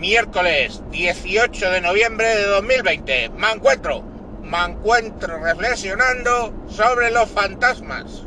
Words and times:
Miércoles 0.00 0.82
18 0.92 1.70
de 1.72 1.82
noviembre 1.82 2.26
de 2.26 2.46
2020. 2.46 3.28
Me 3.36 3.50
encuentro, 3.50 4.02
me 4.42 4.64
encuentro 4.64 5.38
reflexionando 5.44 6.54
sobre 6.70 7.10
los 7.10 7.28
fantasmas. 7.28 8.22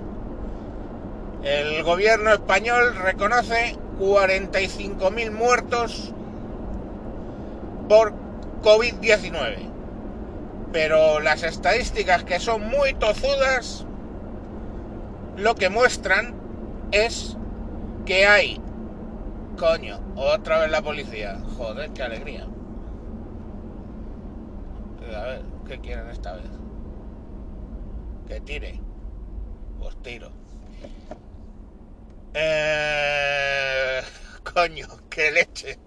El 1.42 1.82
gobierno 1.82 2.32
español 2.32 2.96
reconoce 2.96 3.76
45.000 4.00 5.32
muertos 5.32 6.14
por 7.90 8.14
COVID-19. 8.62 9.72
Pero 10.72 11.22
las 11.22 11.42
estadísticas 11.42 12.24
que 12.24 12.40
son 12.40 12.70
muy 12.70 12.94
tozudas 12.94 13.84
lo 15.38 15.56
que 15.56 15.70
muestran 15.70 16.36
es 16.92 17.36
que 18.06 18.28
hay... 18.28 18.62
Coño, 19.58 20.00
otra 20.16 20.60
vez 20.60 20.72
la 20.72 20.82
policía. 20.82 21.40
Joder, 21.58 21.92
qué 21.92 22.04
alegría. 22.04 22.48
A 25.16 25.22
ver, 25.22 25.44
¿qué 25.68 25.80
quieren 25.80 26.10
esta 26.10 26.34
vez? 26.34 26.46
Que 28.28 28.42
tire. 28.42 28.80
Pues 29.80 29.96
tiro. 30.02 30.32
Eh... 32.34 34.02
Coño, 34.54 34.88
qué 35.10 35.32
leche. 35.32 35.78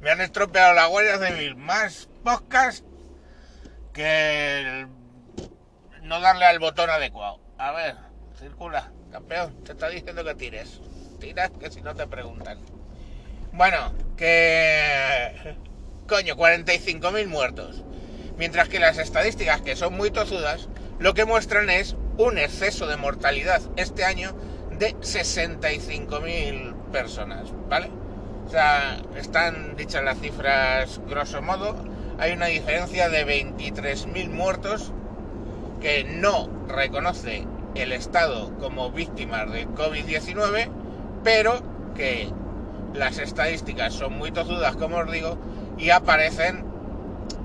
Me 0.00 0.10
han 0.10 0.20
estropeado 0.20 0.74
la 0.74 1.18
de 1.18 1.30
mil 1.32 1.56
más 1.56 2.08
podcasts 2.22 2.84
que 3.92 4.60
el 4.60 4.88
no 6.02 6.20
darle 6.20 6.44
al 6.44 6.60
botón 6.60 6.88
adecuado. 6.88 7.40
A 7.58 7.72
ver, 7.72 7.96
circula, 8.38 8.92
campeón, 9.10 9.64
te 9.64 9.72
está 9.72 9.88
diciendo 9.88 10.24
que 10.24 10.34
tires. 10.36 10.80
Tiras 11.18 11.50
que 11.58 11.70
si 11.70 11.82
no 11.82 11.96
te 11.96 12.06
preguntan. 12.06 12.77
Bueno, 13.58 13.92
que... 14.16 15.56
Coño, 16.06 16.36
45.000 16.36 17.26
muertos. 17.26 17.82
Mientras 18.38 18.68
que 18.68 18.78
las 18.78 18.98
estadísticas, 18.98 19.62
que 19.62 19.74
son 19.74 19.96
muy 19.96 20.12
tozudas, 20.12 20.68
lo 21.00 21.12
que 21.12 21.24
muestran 21.24 21.68
es 21.68 21.96
un 22.18 22.38
exceso 22.38 22.86
de 22.86 22.96
mortalidad 22.96 23.60
este 23.74 24.04
año 24.04 24.32
de 24.78 24.94
65.000 24.98 26.72
personas, 26.92 27.48
¿vale? 27.68 27.90
O 28.46 28.48
sea, 28.48 29.00
están 29.16 29.74
dichas 29.74 30.04
las 30.04 30.20
cifras 30.20 31.00
grosso 31.08 31.42
modo. 31.42 31.74
Hay 32.20 32.34
una 32.34 32.46
diferencia 32.46 33.08
de 33.08 33.26
23.000 33.26 34.30
muertos 34.30 34.92
que 35.80 36.04
no 36.04 36.48
reconoce 36.68 37.44
el 37.74 37.90
Estado 37.90 38.56
como 38.58 38.92
víctimas 38.92 39.50
del 39.50 39.66
COVID-19, 39.70 40.70
pero 41.24 41.60
que 41.96 42.30
las 42.94 43.18
estadísticas 43.18 43.94
son 43.94 44.16
muy 44.16 44.30
tozudas, 44.30 44.76
como 44.76 44.98
os 44.98 45.10
digo, 45.10 45.38
y 45.76 45.90
aparecen 45.90 46.64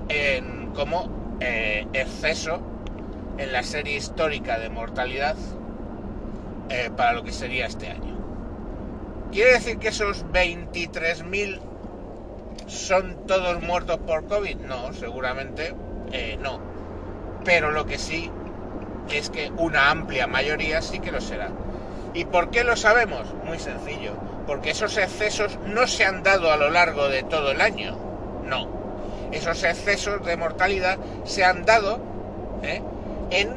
en, 0.08 0.70
como 0.74 1.36
eh, 1.40 1.86
exceso 1.92 2.60
en 3.38 3.52
la 3.52 3.62
serie 3.62 3.96
histórica 3.96 4.58
de 4.58 4.68
mortalidad 4.68 5.36
eh, 6.70 6.90
para 6.96 7.12
lo 7.12 7.24
que 7.24 7.32
sería 7.32 7.66
este 7.66 7.88
año. 7.88 8.14
¿Quiere 9.32 9.54
decir 9.54 9.78
que 9.78 9.88
esos 9.88 10.24
23.000 10.26 11.58
son 12.68 13.26
todos 13.26 13.60
muertos 13.62 13.98
por 13.98 14.26
COVID? 14.26 14.56
No, 14.58 14.92
seguramente 14.92 15.74
eh, 16.12 16.38
no. 16.40 16.60
Pero 17.44 17.72
lo 17.72 17.84
que 17.84 17.98
sí 17.98 18.30
es 19.12 19.30
que 19.30 19.50
una 19.56 19.90
amplia 19.90 20.26
mayoría 20.26 20.80
sí 20.82 21.00
que 21.00 21.10
lo 21.12 21.20
será. 21.20 21.50
¿Y 22.14 22.24
por 22.26 22.50
qué 22.50 22.62
lo 22.62 22.76
sabemos? 22.76 23.26
Muy 23.44 23.58
sencillo. 23.58 24.12
Porque 24.46 24.70
esos 24.70 24.96
excesos 24.96 25.58
no 25.66 25.86
se 25.88 26.04
han 26.04 26.22
dado 26.22 26.52
a 26.52 26.56
lo 26.56 26.70
largo 26.70 27.08
de 27.08 27.24
todo 27.24 27.50
el 27.50 27.60
año. 27.60 27.98
No. 28.44 28.68
Esos 29.32 29.64
excesos 29.64 30.24
de 30.24 30.36
mortalidad 30.36 30.98
se 31.24 31.44
han 31.44 31.64
dado 31.64 31.98
¿eh? 32.62 32.82
en, 33.30 33.50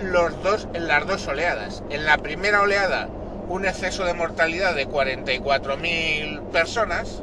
los 0.00 0.40
dos, 0.42 0.68
en 0.72 0.86
las 0.86 1.06
dos 1.06 1.26
oleadas. 1.26 1.82
En 1.90 2.06
la 2.06 2.18
primera 2.18 2.62
oleada, 2.62 3.08
un 3.48 3.66
exceso 3.66 4.04
de 4.04 4.14
mortalidad 4.14 4.76
de 4.76 4.86
44.000 4.86 6.42
personas. 6.50 7.22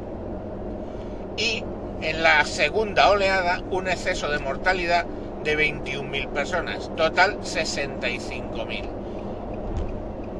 Y 1.38 1.64
en 2.02 2.22
la 2.22 2.44
segunda 2.44 3.08
oleada, 3.08 3.62
un 3.70 3.88
exceso 3.88 4.28
de 4.28 4.38
mortalidad 4.38 5.06
de 5.44 5.56
21.000 5.56 6.28
personas. 6.28 6.90
Total, 6.94 7.40
65.000. 7.40 9.03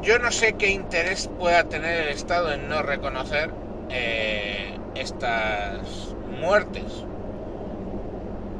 Yo 0.04 0.18
no 0.18 0.30
sé 0.30 0.52
qué 0.52 0.68
interés 0.68 1.30
pueda 1.38 1.64
tener 1.64 2.02
el 2.02 2.08
Estado 2.10 2.52
en 2.52 2.68
no 2.68 2.82
reconocer 2.82 3.50
eh, 3.88 4.78
estas 4.94 6.14
muertes. 6.38 7.06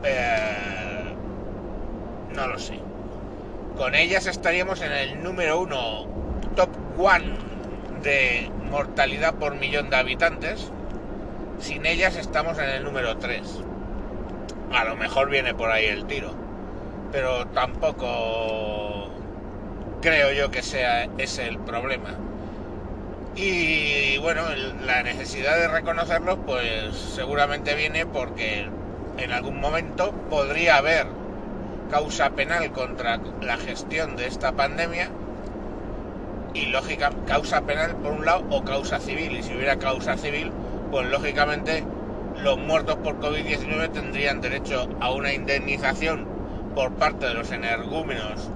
Eh, 0.05 1.15
no 2.35 2.49
lo 2.49 2.59
sé. 2.59 2.81
Con 3.77 3.95
ellas 3.95 4.27
estaríamos 4.27 4.81
en 4.81 4.93
el 4.93 5.23
número 5.23 5.61
uno, 5.61 6.07
top 6.57 6.71
one 6.97 7.37
de 8.03 8.51
mortalidad 8.71 9.35
por 9.35 9.55
millón 9.57 9.91
de 9.91 9.97
habitantes. 9.97 10.73
Sin 11.59 11.85
ellas 11.85 12.17
estamos 12.17 12.59
en 12.59 12.71
el 12.71 12.85
número 12.85 13.19
3. 13.19 13.43
A 14.73 14.85
lo 14.85 14.97
mejor 14.97 15.29
viene 15.29 15.53
por 15.53 15.71
ahí 15.71 15.85
el 15.85 16.07
tiro. 16.07 16.33
Pero 17.13 17.47
tampoco 17.49 19.04
creo 20.05 20.33
yo 20.33 20.51
que 20.51 20.63
sea 20.63 21.09
ese 21.17 21.47
el 21.47 21.57
problema. 21.61 22.11
Y 23.37 24.19
bueno, 24.19 24.43
la 24.85 25.03
necesidad 25.03 25.57
de 25.57 25.67
reconocerlos 25.67 26.39
pues 26.45 26.95
seguramente 26.95 27.75
viene 27.75 28.05
porque 28.05 28.69
en 29.17 29.33
algún 29.33 29.59
momento 29.59 30.13
podría 30.29 30.77
haber 30.77 31.07
causa 31.91 32.29
penal 32.31 32.71
contra 32.73 33.19
la 33.41 33.57
gestión 33.57 34.15
de 34.17 34.27
esta 34.27 34.53
pandemia 34.53 35.09
y 36.53 36.67
lógica 36.67 37.11
causa 37.27 37.63
penal 37.63 37.97
por 37.97 38.13
un 38.13 38.27
lado 38.27 38.45
o 38.51 38.63
causa 38.63 39.01
civil 39.01 39.39
y 39.39 39.43
si 39.43 39.55
hubiera 39.55 39.77
causa 39.77 40.19
civil 40.19 40.53
pues 40.91 41.09
lógicamente 41.09 41.83
los 42.43 42.59
muertos 42.59 42.97
por 42.97 43.19
COVID-19 43.21 43.91
tendrían 43.91 44.43
derecho 44.43 44.87
a 45.01 45.11
una 45.13 45.33
indemnización 45.33 46.27
por 46.75 46.93
parte 46.93 47.25
de 47.27 47.35
los 47.35 47.51
energúmenos 47.53 48.51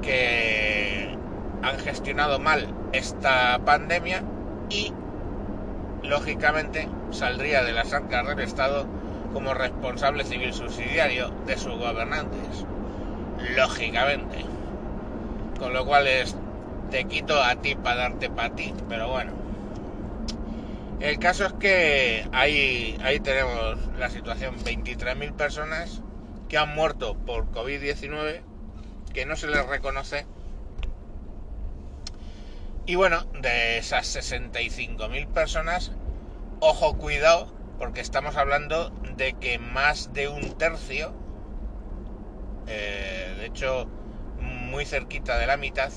que 0.00 1.16
han 1.62 1.78
gestionado 1.78 2.38
mal 2.38 2.68
esta 2.92 3.58
pandemia 3.64 4.22
y 4.68 4.92
lógicamente 6.02 6.88
saldría 7.10 7.62
de 7.62 7.72
las 7.72 7.92
arcas 7.92 8.26
del 8.26 8.40
Estado 8.40 8.86
como 9.32 9.54
responsable 9.54 10.24
civil 10.24 10.52
subsidiario 10.52 11.30
de 11.46 11.56
sus 11.56 11.76
gobernantes. 11.76 12.64
Lógicamente. 13.56 14.44
Con 15.58 15.72
lo 15.72 15.84
cual 15.84 16.06
es, 16.06 16.34
te 16.90 17.04
quito 17.04 17.42
a 17.42 17.56
ti 17.56 17.74
para 17.74 17.96
darte 17.96 18.30
para 18.30 18.54
ti, 18.54 18.74
pero 18.88 19.08
bueno. 19.08 19.32
El 21.00 21.18
caso 21.18 21.46
es 21.46 21.52
que 21.54 22.26
ahí, 22.32 22.98
ahí 23.02 23.20
tenemos 23.20 23.78
la 23.98 24.10
situación, 24.10 24.56
23.000 24.58 25.32
personas 25.32 26.02
que 26.48 26.58
han 26.58 26.74
muerto 26.74 27.14
por 27.14 27.50
COVID-19 27.52 28.49
que 29.12 29.26
no 29.26 29.36
se 29.36 29.48
les 29.48 29.64
reconoce. 29.66 30.26
Y 32.86 32.94
bueno, 32.96 33.24
de 33.40 33.78
esas 33.78 34.16
65.000 34.16 35.28
personas, 35.28 35.92
ojo 36.60 36.96
cuidado, 36.96 37.52
porque 37.78 38.00
estamos 38.00 38.36
hablando 38.36 38.90
de 39.16 39.34
que 39.34 39.58
más 39.58 40.12
de 40.12 40.28
un 40.28 40.56
tercio, 40.58 41.12
eh, 42.66 43.34
de 43.38 43.46
hecho 43.46 43.86
muy 44.40 44.84
cerquita 44.86 45.38
de 45.38 45.46
la 45.46 45.56
mitad, 45.56 45.92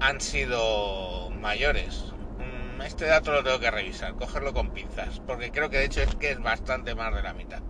han 0.00 0.20
sido 0.20 1.30
mayores. 1.30 2.12
Mm, 2.38 2.82
este 2.82 3.06
dato 3.06 3.32
lo 3.32 3.44
tengo 3.44 3.60
que 3.60 3.70
revisar, 3.70 4.14
cogerlo 4.14 4.52
con 4.52 4.70
pinzas, 4.70 5.20
porque 5.26 5.50
creo 5.50 5.70
que 5.70 5.78
de 5.78 5.84
hecho 5.84 6.02
es 6.02 6.14
que 6.16 6.30
es 6.30 6.40
bastante 6.40 6.94
más 6.94 7.14
de 7.14 7.22
la 7.22 7.34
mitad. 7.34 7.60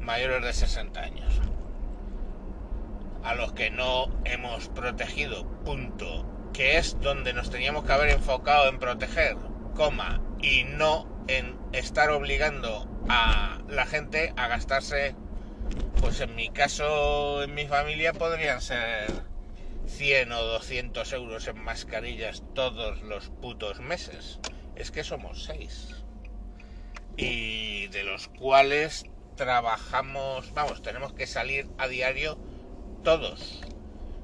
Mayores 0.00 0.42
de 0.42 0.52
60 0.52 1.00
años 1.00 1.40
a 3.26 3.34
los 3.34 3.52
que 3.52 3.70
no 3.70 4.08
hemos 4.24 4.68
protegido, 4.68 5.44
punto, 5.64 6.24
que 6.52 6.78
es 6.78 6.98
donde 7.00 7.32
nos 7.32 7.50
teníamos 7.50 7.84
que 7.84 7.92
haber 7.92 8.10
enfocado 8.10 8.68
en 8.68 8.78
proteger, 8.78 9.36
coma, 9.74 10.22
y 10.40 10.62
no 10.62 11.08
en 11.26 11.58
estar 11.72 12.10
obligando 12.10 12.88
a 13.08 13.58
la 13.68 13.84
gente 13.84 14.32
a 14.36 14.46
gastarse, 14.46 15.16
pues 16.00 16.20
en 16.20 16.36
mi 16.36 16.50
caso, 16.50 17.42
en 17.42 17.52
mi 17.52 17.66
familia 17.66 18.12
podrían 18.12 18.60
ser 18.60 19.10
100 19.88 20.30
o 20.30 20.42
200 20.42 21.12
euros 21.12 21.48
en 21.48 21.58
mascarillas 21.58 22.44
todos 22.54 23.02
los 23.02 23.30
putos 23.30 23.80
meses. 23.80 24.38
Es 24.76 24.92
que 24.92 25.02
somos 25.02 25.42
seis. 25.42 26.04
Y 27.16 27.88
de 27.88 28.04
los 28.04 28.28
cuales 28.28 29.06
trabajamos, 29.34 30.54
vamos, 30.54 30.80
tenemos 30.80 31.12
que 31.12 31.26
salir 31.26 31.66
a 31.76 31.88
diario 31.88 32.38
todos. 33.06 33.62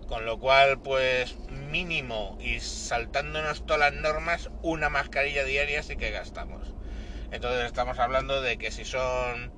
Con 0.09 0.27
lo 0.27 0.41
cual, 0.41 0.81
pues 0.81 1.39
mínimo 1.71 2.37
y 2.41 2.59
saltándonos 2.59 3.65
todas 3.65 3.79
las 3.79 3.93
normas, 3.93 4.51
una 4.61 4.89
mascarilla 4.89 5.45
diaria 5.45 5.85
sí 5.85 5.97
que 5.97 6.11
gastamos. 6.11 6.75
Entonces 7.31 7.67
estamos 7.67 8.01
hablando 8.01 8.43
de 8.43 8.59
que 8.59 8.73
si 8.73 8.85
son, 8.85 9.53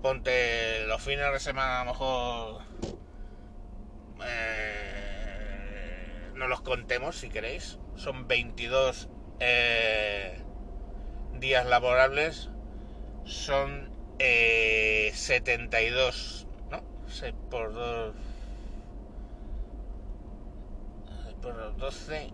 ponte 0.00 0.86
los 0.86 1.02
fines 1.02 1.30
de 1.34 1.38
semana 1.38 1.82
a 1.82 1.84
lo 1.84 1.90
mejor, 1.90 2.62
eh, 4.24 6.30
no 6.34 6.48
los 6.48 6.62
contemos 6.62 7.16
si 7.16 7.28
queréis, 7.28 7.78
son 7.96 8.26
22 8.26 9.10
eh, 9.40 10.40
días 11.34 11.66
laborables, 11.66 12.48
son 13.24 13.92
72, 14.18 16.46
¿no? 16.70 16.82
6 17.06 17.34
por 17.50 17.74
2 17.74 18.31
por 21.42 21.56
los 21.56 21.76
12. 21.76 22.32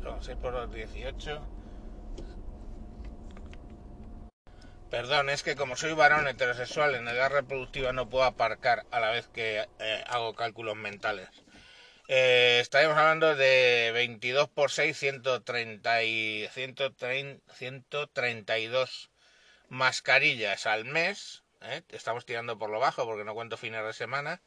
No, 0.00 0.20
6 0.20 0.36
por 0.42 0.52
los 0.52 0.74
18. 0.74 1.40
Perdón, 4.90 5.30
es 5.30 5.42
que 5.42 5.56
como 5.56 5.76
soy 5.76 5.94
varón 5.94 6.28
heterosexual 6.28 6.96
en 6.96 7.08
edad 7.08 7.30
reproductiva 7.30 7.92
no 7.92 8.10
puedo 8.10 8.24
aparcar 8.24 8.84
a 8.90 9.00
la 9.00 9.10
vez 9.10 9.26
que 9.28 9.66
eh, 9.78 10.04
hago 10.06 10.34
cálculos 10.34 10.76
mentales. 10.76 11.28
Eh, 12.08 12.58
estaríamos 12.60 12.98
hablando 12.98 13.34
de 13.36 13.90
22 13.94 14.48
por 14.48 14.70
6, 14.70 14.98
130 14.98 16.02
y 16.02 16.48
130, 16.48 17.54
132 17.54 19.10
mascarillas 19.68 20.66
al 20.66 20.84
mes. 20.84 21.44
¿eh? 21.62 21.82
Estamos 21.88 22.26
tirando 22.26 22.58
por 22.58 22.68
lo 22.68 22.80
bajo 22.80 23.06
porque 23.06 23.24
no 23.24 23.34
cuento 23.34 23.56
fines 23.56 23.82
de 23.84 23.92
semana 23.94 24.42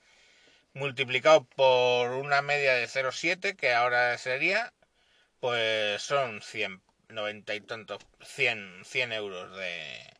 multiplicado 0.75 1.45
por 1.55 2.11
una 2.11 2.41
media 2.41 2.73
de 2.73 2.87
0,7 2.87 3.55
que 3.55 3.73
ahora 3.73 4.17
sería, 4.17 4.73
pues 5.39 6.01
son 6.03 6.41
100, 6.41 6.81
90 7.09 7.55
y 7.55 7.61
tantos, 7.61 7.99
100, 8.21 8.83
100 8.83 9.13
euros 9.13 9.57
de, 9.57 10.13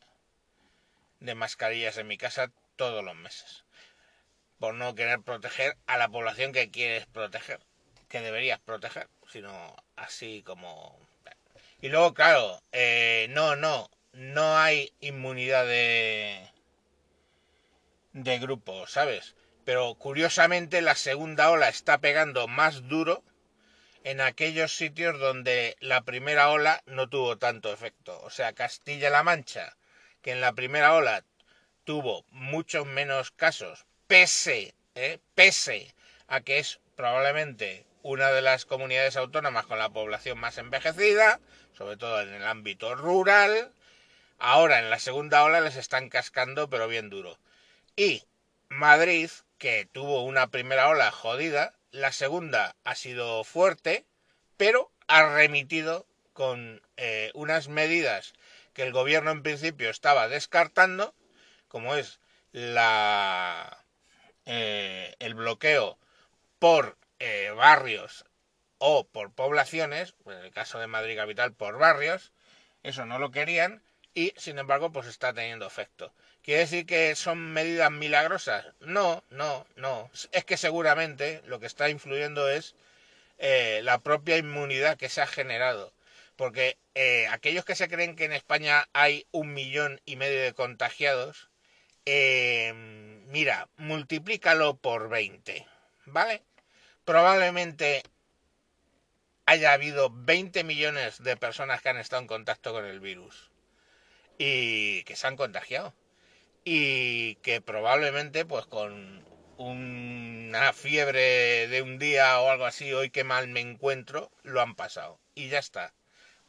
de 1.20 1.36
mascarillas 1.36 1.98
en 1.98 2.08
mi 2.08 2.18
casa 2.18 2.52
todos 2.78 3.04
los 3.04 3.16
meses. 3.16 3.66
Por 4.58 4.76
no 4.76 4.96
querer 4.96 5.22
proteger 5.22 5.76
a 5.88 5.98
la 5.98 6.08
población 6.08 6.54
que 6.54 6.72
quieres 6.72 7.06
proteger, 7.06 7.60
que 8.08 8.22
deberías 8.22 8.60
proteger, 8.60 9.10
sino 9.28 9.76
así 9.98 10.42
como... 10.44 10.98
Y 11.82 11.90
luego, 11.90 12.14
claro, 12.14 12.62
eh, 12.72 13.28
no, 13.32 13.58
no, 13.58 13.92
no 14.14 14.58
hay 14.58 14.94
inmunidad 15.02 15.66
de, 15.66 16.50
de 18.14 18.40
grupo, 18.40 18.88
¿sabes? 18.88 19.36
Pero 19.66 19.96
curiosamente 19.96 20.82
la 20.82 20.96
segunda 20.96 21.50
ola 21.50 21.68
está 21.68 21.98
pegando 21.98 22.48
más 22.48 22.88
duro 22.88 23.24
en 24.04 24.22
aquellos 24.22 24.76
sitios 24.76 25.20
donde 25.20 25.76
la 25.80 26.02
primera 26.02 26.50
ola 26.50 26.84
no 26.86 27.10
tuvo 27.10 27.38
tanto 27.38 27.74
efecto. 27.74 28.22
O 28.22 28.30
sea, 28.30 28.54
Castilla-La 28.54 29.24
Mancha, 29.24 29.76
que 30.22 30.32
en 30.32 30.42
la 30.42 30.54
primera 30.54 30.94
ola 30.94 31.24
tuvo 31.84 32.24
muchos 32.30 32.86
menos 32.86 33.32
casos, 33.32 33.86
pese, 34.06 34.76
¿eh? 34.94 35.20
pese 35.34 35.94
a 36.28 36.42
que 36.42 36.60
es 36.60 36.80
probablemente 36.96 37.86
una 38.04 38.32
de 38.32 38.44
las 38.44 38.66
comunidades 38.66 39.18
autónomas 39.18 39.66
con 39.66 39.80
la 39.80 39.90
población 39.90 40.38
más 40.38 40.60
envejecida, 40.60 41.40
sobre 41.76 41.98
todo 41.98 42.22
en 42.22 42.32
el 42.34 42.46
ámbito 42.46 42.94
rural, 42.94 43.74
ahora 44.38 44.78
en 44.78 44.92
la 44.92 45.00
segunda 45.00 45.44
ola 45.44 45.62
les 45.62 45.76
están 45.76 46.10
cascando 46.10 46.70
pero 46.70 46.88
bien 46.88 47.10
duro. 47.10 47.40
Y 47.96 48.24
Madrid, 48.70 49.32
que 49.66 49.90
tuvo 49.92 50.22
una 50.22 50.52
primera 50.52 50.90
ola 50.90 51.10
jodida, 51.10 51.74
la 51.90 52.12
segunda 52.12 52.76
ha 52.84 52.94
sido 52.94 53.44
fuerte, 53.44 54.06
pero 54.58 54.92
ha 55.08 55.36
remitido 55.38 56.06
con 56.34 56.84
eh, 56.98 57.32
unas 57.34 57.68
medidas 57.68 58.34
que 58.74 58.84
el 58.84 58.92
gobierno 58.92 59.32
en 59.32 59.42
principio 59.42 59.90
estaba 59.90 60.28
descartando, 60.28 61.16
como 61.68 61.96
es 61.96 62.20
la 62.52 63.84
eh, 64.46 65.16
el 65.18 65.34
bloqueo 65.34 65.98
por 66.60 66.96
eh, 67.18 67.52
barrios 67.56 68.24
o 68.78 69.08
por 69.08 69.34
poblaciones, 69.34 70.14
en 70.28 70.34
el 70.34 70.52
caso 70.52 70.78
de 70.78 70.86
Madrid 70.86 71.18
capital 71.18 71.54
por 71.54 71.80
barrios, 71.80 72.34
eso 72.84 73.08
no 73.08 73.18
lo 73.18 73.32
querían 73.32 73.82
y 74.16 74.34
sin 74.38 74.58
embargo 74.58 74.92
pues 74.92 75.06
está 75.08 75.34
teniendo 75.34 75.68
efecto. 75.68 76.12
¿Quiere 76.42 76.62
decir 76.62 76.86
que 76.86 77.16
son 77.16 77.54
medidas 77.54 77.92
milagrosas? 77.92 78.66
No, 78.80 79.24
no, 79.30 79.68
no. 79.76 80.10
Es 80.32 80.46
que 80.46 80.58
seguramente 80.58 81.42
lo 81.46 81.60
que 81.60 81.66
está 81.68 81.90
influyendo 81.90 82.50
es 82.50 82.76
eh, 83.40 83.82
la 83.84 84.00
propia 84.00 84.38
inmunidad 84.38 84.98
que 84.98 85.10
se 85.10 85.22
ha 85.22 85.28
generado. 85.28 85.94
Porque 86.38 86.78
eh, 86.96 87.28
aquellos 87.32 87.66
que 87.66 87.76
se 87.76 87.88
creen 87.90 88.16
que 88.16 88.26
en 88.26 88.34
España 88.34 88.88
hay 88.94 89.28
un 89.32 89.54
millón 89.54 90.02
y 90.06 90.16
medio 90.16 90.42
de 90.42 90.54
contagiados, 90.54 91.50
eh, 92.06 92.74
mira, 93.28 93.68
multiplícalo 93.78 94.78
por 94.78 95.10
20, 95.10 95.66
¿vale? 96.06 96.44
Probablemente 97.06 98.04
haya 99.46 99.74
habido 99.74 100.10
20 100.12 100.64
millones 100.64 101.24
de 101.24 101.38
personas 101.38 101.82
que 101.82 101.90
han 101.90 101.98
estado 101.98 102.22
en 102.22 102.28
contacto 102.28 102.74
con 102.74 102.86
el 102.86 103.00
virus 103.00 103.50
y 104.38 105.04
que 105.04 105.16
se 105.16 105.28
han 105.28 105.38
contagiado 105.38 105.94
y 106.66 107.36
que 107.38 107.62
probablemente 107.62 108.46
pues 108.46 108.66
con 108.66 109.24
una 109.58 110.74
fiebre 110.74 111.68
de 111.68 111.82
un 111.82 112.00
día 112.00 112.40
o 112.42 112.50
algo 112.50 112.66
así, 112.66 112.92
hoy 112.94 113.10
que 113.12 113.24
mal 113.24 113.48
me 113.48 113.62
encuentro, 113.62 114.32
lo 114.44 114.62
han 114.62 114.76
pasado. 114.76 115.20
Y 115.36 115.50
ya 115.50 115.60
está, 115.60 115.94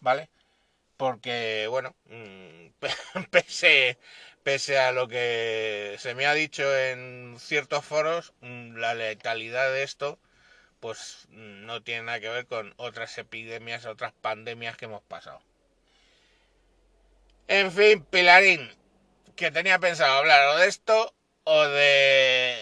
¿vale? 0.01 0.31
Porque, 0.97 1.67
bueno, 1.71 1.97
mm, 2.07 2.69
pese, 3.31 3.99
pese 4.43 4.79
a 4.79 4.93
lo 4.93 5.09
que 5.09 5.97
se 5.99 6.15
me 6.15 6.27
ha 6.27 6.35
dicho 6.35 6.65
en 6.77 7.37
ciertos 7.39 7.85
foros, 7.85 8.35
mm, 8.41 8.77
la 8.77 8.95
letalidad 8.95 9.73
de 9.73 9.83
esto, 9.85 10.19
pues 10.81 11.27
no 11.31 11.83
tiene 11.83 12.05
nada 12.05 12.21
que 12.21 12.29
ver 12.31 12.47
con 12.47 12.75
otras 12.79 13.19
epidemias, 13.19 13.87
otras 13.87 14.13
pandemias 14.15 14.77
que 14.77 14.87
hemos 14.87 15.03
pasado. 15.03 15.43
En 17.49 17.71
fin, 17.71 18.05
Pilarín, 18.05 18.71
que 19.37 19.51
tenía 19.51 19.79
pensado 19.79 20.19
hablar 20.19 20.49
o 20.49 20.59
de 20.59 20.69
esto 20.69 21.15
o 21.45 21.65
de 21.65 22.57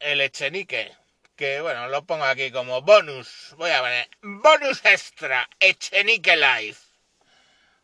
el 0.00 0.20
Echenique. 0.20 0.96
Que 1.36 1.60
bueno, 1.60 1.88
lo 1.88 2.04
pongo 2.04 2.24
aquí 2.24 2.50
como 2.50 2.82
bonus. 2.82 3.54
Voy 3.58 3.70
a 3.70 3.80
poner 3.80 4.08
bonus 4.22 4.84
extra, 4.84 5.48
Echenique 5.60 6.36
Live. 6.36 6.78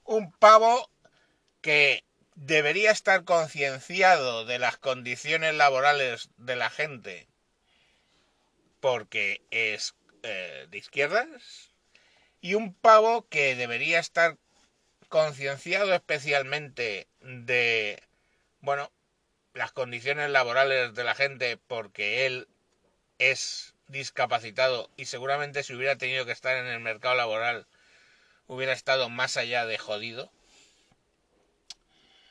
Un 0.05 0.33
pavo 0.33 0.91
que 1.61 2.05
debería 2.35 2.91
estar 2.91 3.25
concienciado 3.25 4.45
de 4.45 4.59
las 4.59 4.77
condiciones 4.79 5.55
laborales 5.55 6.31
de 6.37 6.57
la 6.57 6.71
gente 6.71 7.29
porque 8.81 9.41
es 9.51 9.95
eh, 10.23 10.67
de 10.69 10.77
izquierdas 10.77 11.71
y 12.43 12.55
un 12.55 12.75
pavo 12.75 13.27
que 13.29 13.55
debería 13.57 13.99
estar 13.99 14.37
concienciado 15.15 15.95
especialmente 15.95 17.07
de, 17.21 18.03
bueno, 18.59 18.91
las 19.53 19.71
condiciones 19.71 20.29
laborales 20.29 20.93
de 20.93 21.05
la 21.05 21.15
gente 21.15 21.57
porque 21.57 22.27
él 22.27 22.49
es 23.21 23.77
discapacitado 23.87 24.91
y 24.97 25.05
seguramente 25.05 25.63
si 25.63 25.73
hubiera 25.73 25.95
tenido 25.95 26.27
que 26.27 26.33
estar 26.33 26.57
en 26.57 26.67
el 26.67 26.81
mercado 26.81 27.15
laboral 27.15 27.69
hubiera 28.49 28.73
estado 28.73 29.09
más 29.09 29.37
allá 29.37 29.67
de 29.67 29.79
jodido, 29.79 30.33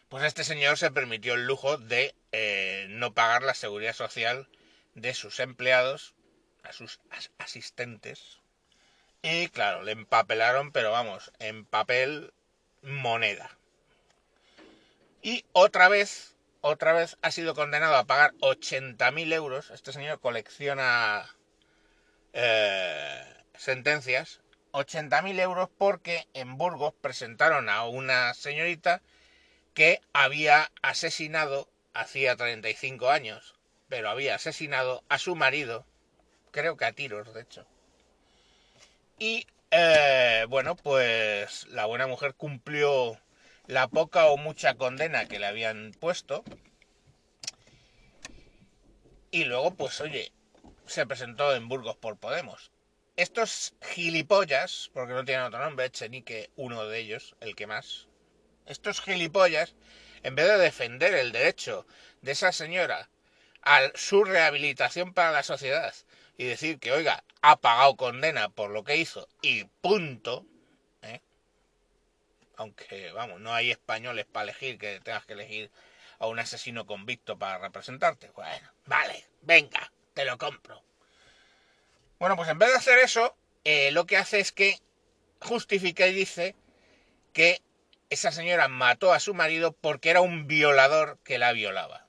pues 0.10 0.26
este 0.26 0.44
señor 0.44 0.78
se 0.78 0.92
permitió 0.92 1.36
el 1.36 1.46
lujo 1.48 1.78
de 1.78 2.14
eh, 2.34 2.88
no 2.90 3.14
pagar 3.14 3.44
la 3.44 3.54
seguridad 3.54 3.96
social 3.96 4.50
de 4.94 5.14
sus 5.14 5.40
empleados, 5.40 6.16
a 6.64 6.74
sus 6.74 7.00
asistentes, 7.38 8.40
y 9.22 9.48
claro, 9.48 9.84
le 9.84 9.94
empapelaron, 9.94 10.74
pero 10.74 10.92
vamos, 10.92 11.32
en 11.40 11.64
papel 11.64 12.34
moneda. 12.84 13.58
Y 15.22 15.46
otra 15.54 15.88
vez, 15.90 16.36
otra 16.62 16.94
vez 16.94 17.18
ha 17.22 17.32
sido 17.32 17.56
condenado 17.56 17.96
a 17.96 18.06
pagar 18.06 18.34
80.000 18.36 19.34
euros. 19.34 19.72
Este 19.72 19.94
señor 19.94 20.20
colecciona 20.20 21.26
eh, 22.34 23.24
sentencias. 23.56 24.42
80.000 24.74 25.40
euros 25.40 25.70
porque 25.78 26.28
en 26.34 26.58
Burgos 26.58 26.94
presentaron 27.00 27.70
a 27.70 27.86
una 27.86 28.34
señorita 28.34 29.02
que 29.74 30.02
había 30.14 30.72
asesinado 30.82 31.70
hacía 31.94 32.36
35 32.36 33.10
años, 33.10 33.56
pero 33.88 34.10
había 34.10 34.36
asesinado 34.36 35.04
a 35.10 35.20
su 35.20 35.36
marido, 35.36 35.86
creo 36.52 36.76
que 36.76 36.86
a 36.86 36.94
tiros, 36.94 37.34
de 37.34 37.42
hecho. 37.42 37.68
Y 39.20 39.46
eh, 39.76 40.46
bueno, 40.50 40.76
pues 40.76 41.68
la 41.70 41.86
buena 41.86 42.08
mujer 42.08 42.36
cumplió 42.36 43.20
la 43.68 43.88
poca 43.88 44.28
o 44.28 44.38
mucha 44.38 44.76
condena 44.76 45.28
que 45.28 45.40
le 45.40 45.48
habían 45.48 45.92
puesto. 46.00 46.44
Y 49.32 49.46
luego, 49.46 49.74
pues 49.76 50.00
oye, 50.02 50.32
se 50.86 51.08
presentó 51.08 51.56
en 51.56 51.68
Burgos 51.68 51.98
por 51.98 52.18
Podemos. 52.18 52.72
estos 53.16 53.74
gilipollas, 53.82 54.92
porque 54.94 55.14
no 55.14 55.26
tienen 55.26 55.46
otro 55.46 55.60
nombre, 55.60 55.86
Echenique, 55.88 56.52
uno 56.56 56.86
de 56.86 57.00
ellos, 57.00 57.36
el 57.42 57.56
que 57.56 57.68
más, 57.68 58.08
estos 58.66 59.02
gilipollas, 59.02 59.76
en 60.24 60.36
vez 60.36 60.48
de 60.48 60.58
defender 60.58 61.14
el 61.16 61.32
derecho 61.32 61.86
de 62.22 62.32
esa 62.34 62.52
señora 62.52 63.10
a 63.64 63.92
su 63.96 64.24
rehabilitación 64.24 65.14
para 65.14 65.32
la 65.32 65.44
sociedad 65.44 65.94
y 66.38 66.46
decir 66.46 66.80
que, 66.80 66.92
oiga, 66.92 67.24
ha 67.42 67.58
pagado 67.58 67.96
condena 67.96 68.50
por 68.50 68.72
lo 68.72 68.84
que 68.84 68.98
hizo 68.98 69.28
y 69.42 69.66
punto, 69.82 70.46
¿eh? 71.02 71.22
aunque, 72.56 73.12
vamos, 73.12 73.40
no 73.40 73.54
hay 73.54 73.72
españoles 73.72 74.26
para 74.26 74.46
elegir 74.46 74.78
que 74.78 75.00
tengas 75.02 75.26
que 75.26 75.34
elegir 75.34 75.72
a 76.20 76.28
un 76.28 76.40
asesino 76.40 76.86
convicto 76.86 77.38
para 77.38 77.58
representarte. 77.58 78.32
Bueno, 78.32 78.72
vale, 78.86 79.26
venga, 79.42 79.92
te 80.14 80.26
lo 80.26 80.38
compro. 80.38 80.82
Bueno, 82.20 82.36
pues 82.36 82.50
en 82.50 82.60
vez 82.60 82.70
de 82.70 82.78
hacer 82.78 83.00
eso, 83.00 83.36
eh, 83.64 83.92
lo 83.92 84.06
que 84.06 84.18
hace 84.18 84.40
es 84.40 84.52
que 84.52 84.80
justifica 85.42 86.08
y 86.08 86.14
dice 86.14 86.56
que 87.34 87.62
esa 88.10 88.32
señora 88.32 88.68
mató 88.68 89.12
a 89.12 89.20
su 89.20 89.34
marido 89.34 89.74
porque 89.74 90.10
era 90.10 90.22
un 90.22 90.48
violador 90.48 91.18
que 91.24 91.38
la 91.38 91.52
violaba. 91.52 92.08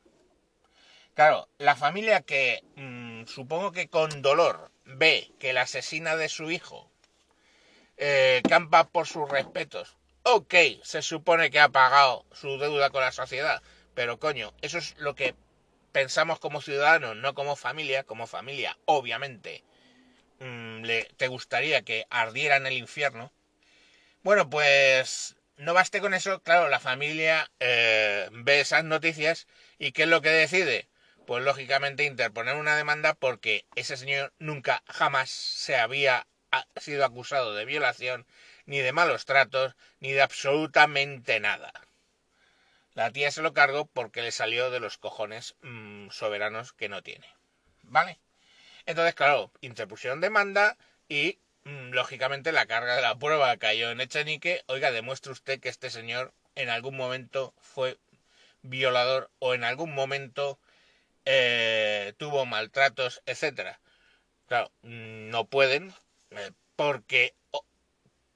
Claro, 1.14 1.48
la 1.58 1.76
familia 1.76 2.22
que 2.22 2.62
mm, 2.76 3.03
supongo 3.26 3.72
que 3.72 3.88
con 3.88 4.22
dolor 4.22 4.70
ve 4.84 5.30
que 5.38 5.52
la 5.52 5.62
asesina 5.62 6.16
de 6.16 6.28
su 6.28 6.50
hijo 6.50 6.90
eh, 7.96 8.42
campa 8.48 8.88
por 8.88 9.06
sus 9.06 9.28
respetos. 9.28 9.96
Ok, 10.22 10.54
se 10.82 11.02
supone 11.02 11.50
que 11.50 11.60
ha 11.60 11.68
pagado 11.68 12.24
su 12.32 12.58
deuda 12.58 12.90
con 12.90 13.02
la 13.02 13.12
sociedad, 13.12 13.62
pero 13.94 14.18
coño, 14.18 14.52
eso 14.62 14.78
es 14.78 14.96
lo 14.98 15.14
que 15.14 15.34
pensamos 15.92 16.40
como 16.40 16.60
ciudadanos, 16.60 17.16
no 17.16 17.34
como 17.34 17.56
familia. 17.56 18.04
Como 18.04 18.26
familia, 18.26 18.76
obviamente, 18.86 19.62
mm, 20.40 20.82
le, 20.82 21.04
te 21.16 21.28
gustaría 21.28 21.82
que 21.82 22.06
ardiera 22.10 22.56
en 22.56 22.66
el 22.66 22.74
infierno. 22.74 23.32
Bueno, 24.22 24.50
pues 24.50 25.36
no 25.56 25.74
baste 25.74 26.00
con 26.00 26.14
eso, 26.14 26.42
claro, 26.42 26.68
la 26.68 26.80
familia 26.80 27.50
eh, 27.60 28.28
ve 28.32 28.60
esas 28.60 28.84
noticias 28.84 29.46
y 29.78 29.92
¿qué 29.92 30.02
es 30.04 30.08
lo 30.08 30.22
que 30.22 30.30
decide? 30.30 30.88
Pues 31.26 31.44
lógicamente 31.44 32.04
interponer 32.04 32.56
una 32.56 32.76
demanda 32.76 33.14
porque 33.14 33.66
ese 33.74 33.96
señor 33.96 34.32
nunca 34.38 34.82
jamás 34.86 35.30
se 35.30 35.76
había 35.76 36.26
sido 36.76 37.04
acusado 37.04 37.54
de 37.54 37.64
violación, 37.64 38.26
ni 38.66 38.78
de 38.78 38.92
malos 38.92 39.24
tratos, 39.24 39.74
ni 40.00 40.12
de 40.12 40.22
absolutamente 40.22 41.40
nada. 41.40 41.72
La 42.94 43.10
tía 43.10 43.30
se 43.30 43.42
lo 43.42 43.52
cargó 43.54 43.86
porque 43.86 44.22
le 44.22 44.30
salió 44.30 44.70
de 44.70 44.80
los 44.80 44.98
cojones 44.98 45.56
mm, 45.62 46.10
soberanos 46.10 46.72
que 46.72 46.88
no 46.88 47.02
tiene. 47.02 47.26
¿Vale? 47.82 48.20
Entonces, 48.86 49.14
claro, 49.14 49.50
interpusieron 49.60 50.20
demanda 50.20 50.76
y, 51.08 51.38
mm, 51.64 51.90
lógicamente, 51.90 52.52
la 52.52 52.66
carga 52.66 52.94
de 52.94 53.02
la 53.02 53.18
prueba 53.18 53.56
cayó 53.56 53.90
en 53.90 54.00
Echenique. 54.00 54.62
Oiga, 54.66 54.92
demuestre 54.92 55.32
usted 55.32 55.60
que 55.60 55.68
este 55.68 55.90
señor 55.90 56.32
en 56.54 56.68
algún 56.68 56.96
momento 56.96 57.52
fue 57.58 57.98
violador 58.62 59.30
o 59.40 59.54
en 59.54 59.64
algún 59.64 59.92
momento 59.92 60.58
eh, 61.24 62.14
tuvo 62.18 62.46
maltratos, 62.46 63.22
etcétera. 63.26 63.80
Claro, 64.46 64.70
no 64.82 65.46
pueden 65.46 65.94
eh, 66.30 66.52
porque 66.76 67.34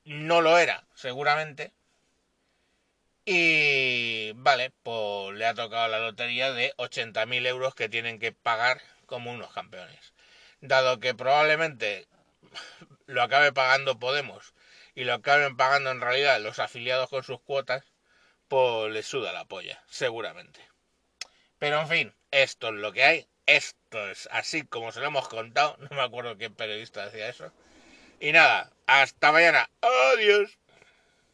no 0.04 0.40
lo 0.40 0.58
era, 0.58 0.86
seguramente. 0.94 1.72
Y 3.24 4.32
vale, 4.36 4.72
pues 4.82 5.36
le 5.36 5.46
ha 5.46 5.54
tocado 5.54 5.88
la 5.88 5.98
lotería 6.00 6.52
de 6.52 6.72
80.000 6.78 7.46
euros 7.46 7.74
que 7.74 7.88
tienen 7.88 8.18
que 8.18 8.32
pagar 8.32 8.80
como 9.06 9.30
unos 9.30 9.52
campeones. 9.52 10.14
Dado 10.60 10.98
que 10.98 11.14
probablemente 11.14 12.08
lo 13.06 13.22
acabe 13.22 13.52
pagando 13.52 13.98
Podemos 13.98 14.54
y 14.94 15.04
lo 15.04 15.14
acaben 15.14 15.56
pagando 15.56 15.90
en 15.90 16.00
realidad 16.00 16.40
los 16.40 16.58
afiliados 16.58 17.10
con 17.10 17.22
sus 17.22 17.40
cuotas, 17.40 17.84
pues 18.48 18.90
le 18.92 19.02
suda 19.02 19.32
la 19.32 19.44
polla, 19.44 19.82
seguramente. 19.88 20.60
Pero 21.58 21.80
en 21.80 21.88
fin, 21.88 22.14
esto 22.30 22.68
es 22.68 22.74
lo 22.74 22.92
que 22.92 23.04
hay, 23.04 23.28
esto 23.46 24.08
es 24.08 24.28
así 24.30 24.62
como 24.62 24.92
se 24.92 25.00
lo 25.00 25.06
hemos 25.06 25.28
contado, 25.28 25.76
no 25.90 25.96
me 25.96 26.02
acuerdo 26.02 26.36
qué 26.36 26.50
periodista 26.50 27.04
decía 27.06 27.28
eso. 27.28 27.52
Y 28.20 28.32
nada, 28.32 28.72
hasta 28.86 29.32
mañana, 29.32 29.70
adiós. 29.80 30.58